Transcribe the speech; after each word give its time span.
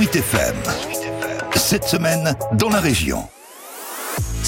Sweet 0.00 0.16
FM. 0.16 0.56
Cette 1.56 1.84
semaine, 1.84 2.34
dans 2.54 2.70
la 2.70 2.80
région. 2.80 3.28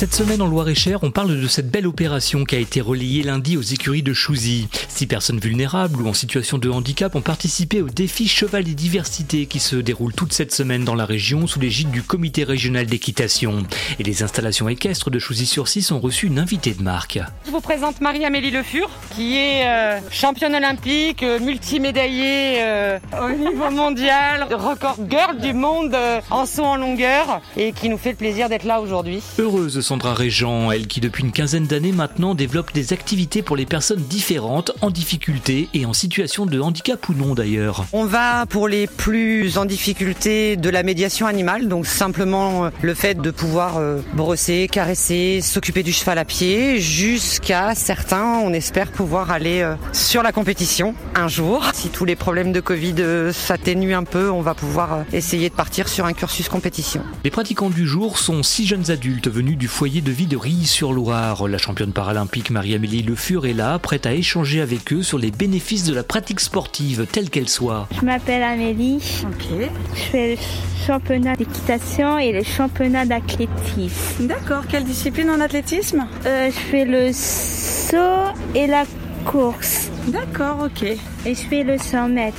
Cette 0.03 0.15
semaine 0.17 0.43
en 0.43 0.49
Loire-et-Cher, 0.49 0.99
on 1.05 1.13
parle 1.13 1.41
de 1.41 1.47
cette 1.47 1.71
belle 1.71 1.87
opération 1.87 2.45
qui 2.45 2.57
a 2.57 2.59
été 2.59 2.81
relayée 2.81 3.23
lundi 3.23 3.57
aux 3.57 3.63
écuries 3.63 4.03
de 4.03 4.13
Chouzy. 4.13 4.67
Six 4.89 5.07
personnes 5.07 5.39
vulnérables 5.39 6.03
ou 6.03 6.09
en 6.09 6.13
situation 6.13 6.59
de 6.59 6.69
handicap 6.69 7.15
ont 7.15 7.21
participé 7.21 7.81
au 7.81 7.89
défi 7.89 8.27
Cheval 8.27 8.67
et 8.69 8.75
Diversité 8.75 9.47
qui 9.47 9.61
se 9.61 9.77
déroule 9.77 10.13
toute 10.13 10.33
cette 10.33 10.53
semaine 10.53 10.85
dans 10.85 10.97
la 10.97 11.05
région 11.05 11.47
sous 11.47 11.61
l'égide 11.61 11.93
du 11.93 12.03
comité 12.03 12.43
régional 12.43 12.87
d'équitation. 12.87 13.63
Et 14.01 14.03
les 14.03 14.25
installations 14.25 14.69
équestres 14.69 15.09
de 15.09 15.21
Chouzy-sur-Six 15.21 15.93
ont 15.93 16.01
reçu 16.01 16.27
une 16.27 16.41
invitée 16.41 16.75
de 16.75 16.83
marque. 16.83 17.21
Je 17.47 17.53
vous 17.53 17.61
présente 17.61 18.01
Marie-Amélie 18.01 18.51
Le 18.51 18.65
Fur, 18.65 18.91
qui 19.15 19.37
est 19.37 19.69
euh, 19.69 20.01
championne 20.11 20.57
olympique, 20.57 21.23
euh, 21.23 21.39
multimédaillée 21.39 22.57
euh, 22.61 22.99
au 23.23 23.31
niveau 23.31 23.71
mondial, 23.71 24.49
record 24.51 24.97
girl 25.09 25.39
du 25.39 25.53
monde 25.53 25.95
euh, 25.95 26.21
en 26.33 26.45
saut 26.45 26.65
en 26.65 26.77
longueur 26.77 27.41
et 27.57 27.71
qui 27.71 27.89
nous 27.89 27.99
fait 27.99 28.11
le 28.11 28.17
plaisir 28.17 28.49
d'être 28.49 28.65
là 28.65 28.81
aujourd'hui. 28.81 29.23
Heureuse 29.39 29.81
Sandra 29.93 30.15
Régent, 30.15 30.73
elle 30.73 30.87
qui 30.87 31.03
depuis 31.03 31.23
une 31.23 31.33
quinzaine 31.33 31.67
d'années 31.67 31.93
maintenant 31.93 32.35
développe 32.35 32.73
des 32.73 32.95
activités 32.95 33.43
pour 33.43 33.57
les 33.57 33.67
personnes 33.67 34.01
différentes, 34.01 34.73
en 34.81 34.89
difficulté 34.89 35.69
et 35.75 35.85
en 35.85 35.93
situation 35.93 36.47
de 36.47 36.59
handicap 36.59 37.11
ou 37.11 37.13
non 37.13 37.35
d'ailleurs. 37.35 37.85
On 37.93 38.07
va 38.07 38.47
pour 38.47 38.69
les 38.69 38.87
plus 38.87 39.59
en 39.59 39.67
difficulté 39.67 40.57
de 40.57 40.71
la 40.71 40.83
médiation 40.83 41.27
animale, 41.27 41.69
donc 41.69 41.85
simplement 41.85 42.65
euh, 42.65 42.71
le 42.81 42.95
fait 42.95 43.21
de 43.21 43.31
pouvoir 43.31 43.77
euh, 43.77 44.01
brosser, 44.15 44.67
caresser, 44.67 45.43
s'occuper 45.43 45.83
du 45.83 45.93
cheval 45.93 46.17
à 46.17 46.25
pied, 46.25 46.81
jusqu'à 46.81 47.75
certains, 47.75 48.39
on 48.43 48.55
espère 48.55 48.93
pouvoir 48.93 49.31
aller 49.31 49.61
euh, 49.61 49.75
sur 49.93 50.23
la 50.23 50.33
compétition 50.33 50.95
un 51.15 51.29
jour. 51.29 51.67
Si 51.75 51.91
tous 51.91 52.07
les 52.07 52.17
problèmes 52.17 52.53
de 52.53 52.61
Covid 52.61 52.95
s'atténuent 53.35 53.93
un 53.93 54.05
peu, 54.05 54.31
on 54.31 54.41
va 54.41 54.55
pouvoir 54.55 55.05
essayer 55.13 55.51
de 55.51 55.55
partir 55.55 55.87
sur 55.87 56.07
un 56.07 56.15
cursus 56.15 56.49
compétition. 56.49 57.03
Les 57.25 57.31
pratiquants 57.31 57.69
du 57.69 57.87
jour 57.87 58.17
sont 58.17 58.43
six 58.43 58.67
jeunes 58.67 58.91
adultes 58.91 59.29
venus 59.29 59.59
du 59.59 59.69
foyer 59.83 60.01
de 60.01 60.13
vie 60.13 60.29
de 60.29 60.37
Rilly-sur-Loire. 60.37 61.49
La 61.49 61.59
championne 61.59 61.93
paralympique 61.93 62.51
Marie-Amélie 62.51 63.03
Le 63.03 63.17
Fur 63.17 63.47
est 63.47 63.53
là, 63.53 63.81
prête 63.81 64.07
à 64.07 64.13
échanger 64.15 64.61
avec 64.61 64.93
eux 64.93 65.03
sur 65.03 65.19
les 65.19 65.33
bénéfices 65.33 65.83
de 65.83 65.93
la 65.93 66.05
pratique 66.05 66.39
sportive, 66.39 67.05
telle 67.11 67.31
qu'elle 67.31 67.49
soit. 67.49 67.89
Je 67.99 68.05
m'appelle 68.07 68.45
Amélie. 68.45 69.03
Ok. 69.25 69.69
Je 69.97 70.01
fais 70.01 70.37
le 70.37 70.41
championnat 70.87 71.35
d'équitation 71.35 72.17
et 72.17 72.31
le 72.31 72.45
championnat 72.45 73.07
d'athlétisme. 73.07 74.29
D'accord. 74.29 74.63
Quelle 74.69 74.85
discipline 74.85 75.29
en 75.31 75.41
athlétisme? 75.41 76.07
Euh, 76.27 76.47
je 76.47 76.61
fais 76.61 76.85
le 76.85 77.11
saut 77.13 78.31
et 78.55 78.69
la 78.69 78.85
course. 79.25 79.91
D'accord, 80.07 80.59
ok. 80.67 80.85
Et 80.85 81.35
je 81.35 81.41
fais 81.41 81.65
le 81.65 81.77
100 81.77 82.09
mètres. 82.09 82.37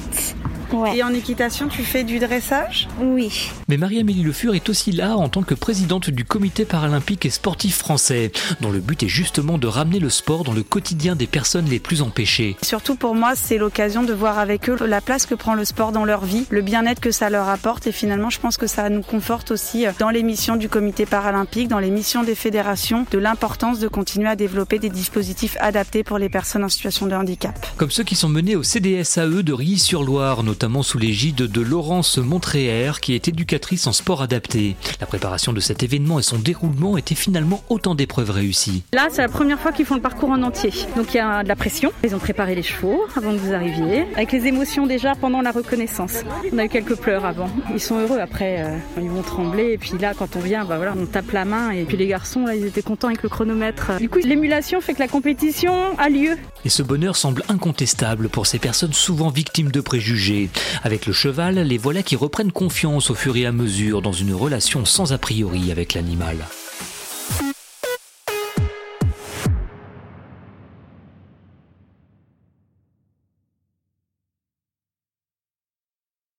Ouais. 0.74 0.98
Et 0.98 1.04
en 1.04 1.14
équitation, 1.14 1.68
tu 1.68 1.84
fais 1.84 2.04
du 2.04 2.20
dressage 2.20 2.88
Oui. 3.00 3.52
Mais 3.68 3.78
Marie-Amélie 3.78 4.24
Le 4.24 4.32
Fur 4.32 4.56
est 4.56 4.70
aussi 4.70 4.92
là 4.92 5.16
en 5.16 5.30
tant 5.30 5.44
que 5.44 5.54
présidente 5.54 6.10
du 6.10 6.26
comité 6.26 6.66
paralympique 6.66 7.26
et 7.26 7.30
sportif 7.30 7.78
français, 7.78 8.32
dont 8.62 8.72
le 8.72 8.80
but 8.80 9.04
est 9.04 9.08
justement 9.08 9.58
de 9.58 9.68
ramener 9.68 10.00
le 10.00 10.10
sport 10.10 10.44
dans 10.44 10.54
le 10.54 10.64
quotidien 10.64 11.16
des 11.16 11.28
personnes 11.28 11.66
les 11.66 11.80
plus 11.80 12.02
empêchées. 12.02 12.58
Surtout 12.64 12.96
pour 12.96 13.14
moi, 13.14 13.34
c'est 13.36 13.58
l'occasion 13.58 14.04
de 14.04 14.14
voir 14.14 14.40
avec 14.40 14.70
eux 14.70 14.78
la 14.86 15.02
place 15.02 15.26
que 15.26 15.36
prend 15.36 15.54
le 15.54 15.66
sport 15.66 15.92
dans 15.92 16.06
leur 16.06 16.26
vie, 16.26 16.46
le 16.50 16.62
bien-être 16.62 17.00
que 17.00 17.12
ça 17.12 17.30
leur 17.30 17.50
apporte 17.50 17.88
et 17.88 17.92
finalement, 17.92 18.30
je 18.30 18.40
pense 18.40 18.58
que 18.58 18.68
ça 18.68 18.90
nous 18.90 19.02
conforte 19.02 19.52
aussi 19.52 19.86
euh, 19.86 19.92
dans 20.00 20.10
les 20.10 20.24
missions 20.24 20.56
du 20.56 20.70
comité 20.70 21.06
paralympique, 21.06 21.68
dans 21.68 21.80
les 21.80 21.92
missions 21.92 22.24
des 22.24 22.36
fédérations, 22.36 23.06
de 23.12 23.18
l'importance 23.18 23.80
de 23.80 23.88
continuer 23.88 24.30
à 24.30 24.36
développer 24.36 24.80
des 24.80 24.90
dispositifs 24.90 25.58
adaptés 25.60 26.04
pour 26.04 26.18
les 26.18 26.30
personnes 26.30 26.64
en 26.64 26.70
situation 26.70 27.06
de 27.06 27.16
handicap. 27.16 27.54
Comme 27.78 27.92
ceux 27.92 28.04
qui 28.04 28.16
sont 28.16 28.30
menés 28.30 28.56
au 28.56 28.64
CDSAE 28.64 29.44
de 29.44 29.54
Rilly-sur-Loire, 29.54 30.44
notamment 30.64 30.82
sous 30.82 30.98
l'égide 30.98 31.36
de 31.36 31.60
Laurence 31.62 32.18
Montréer, 32.20 32.94
qui 33.02 33.16
est 33.16 33.28
éducatrice 33.28 33.86
en 33.86 33.92
sport 33.92 34.22
adapté. 34.22 34.78
La 35.02 35.06
préparation 35.06 35.52
de 35.52 35.60
cet 35.60 35.84
événement 35.84 36.20
et 36.20 36.24
son 36.24 36.38
déroulement 36.38 36.98
étaient 36.98 37.16
finalement 37.16 37.62
autant 37.68 37.96
d'épreuves 37.96 38.30
réussies. 38.30 38.84
Là, 38.94 39.10
c'est 39.12 39.22
la 39.22 39.28
première 39.28 39.60
fois 39.60 39.74
qu'ils 39.74 39.86
font 39.86 39.96
le 39.96 40.02
parcours 40.02 40.30
en 40.30 40.42
entier. 40.42 40.72
Donc 40.96 41.14
il 41.14 41.18
y 41.18 41.20
a 41.20 41.44
de 41.44 41.50
la 41.50 41.58
pression. 41.58 41.92
Ils 42.06 42.16
ont 42.16 42.20
préparé 42.20 42.56
les 42.56 42.64
chevaux 42.64 43.02
avant 43.18 43.34
que 43.34 43.40
vous 43.40 43.54
arriviez. 43.54 44.06
Avec 44.16 44.32
les 44.32 44.48
émotions 44.48 44.88
déjà 44.88 45.16
pendant 45.16 45.42
la 45.42 45.52
reconnaissance. 45.52 46.20
On 46.54 46.58
a 46.58 46.64
eu 46.64 46.70
quelques 46.70 46.96
pleurs 46.96 47.26
avant. 47.26 47.50
Ils 47.74 47.82
sont 47.82 48.00
heureux 48.00 48.20
après. 48.20 48.64
euh, 48.64 48.78
ils 49.02 49.10
vont 49.10 49.22
trembler. 49.22 49.74
Et 49.74 49.78
puis 49.78 49.92
là, 50.00 50.14
quand 50.18 50.38
on 50.38 50.40
vient, 50.40 50.64
bah 50.64 50.78
voilà, 50.78 50.94
on 50.98 51.06
tape 51.06 51.34
la 51.34 51.44
main. 51.44 51.72
Et 51.72 51.84
puis 51.84 51.98
les 51.98 52.08
garçons, 52.08 52.46
là, 52.46 52.56
ils 52.56 52.66
étaient 52.66 52.82
contents 52.82 53.10
avec 53.10 53.22
le 53.22 53.28
chronomètre. 53.28 53.98
Du 54.00 54.08
coup, 54.08 54.20
l'émulation 54.20 54.80
fait 54.80 54.94
que 54.94 55.00
la 55.00 55.10
compétition 55.10 55.74
a 55.98 56.08
lieu. 56.08 56.38
Et 56.64 56.70
ce 56.70 56.84
bonheur 56.84 57.18
semble 57.18 57.44
incontestable 57.50 58.30
pour 58.30 58.48
ces 58.48 58.60
personnes 58.60 58.94
souvent 58.94 59.30
victimes 59.30 59.74
de 59.74 59.82
préjugés. 59.82 60.50
Avec 60.84 61.06
le 61.06 61.14
cheval, 61.14 61.56
les 61.56 61.78
voilà 61.78 62.04
qui 62.04 62.16
reprennent 62.16 62.52
confiance 62.52 63.10
au 63.10 63.16
fur 63.16 63.36
et 63.38 63.46
à 63.46 63.52
mesure 63.52 64.02
dans 64.02 64.12
une 64.12 64.34
relation 64.34 64.86
sans 64.86 65.14
a 65.14 65.18
priori 65.18 65.72
avec 65.72 65.94
l'animal. 65.94 66.38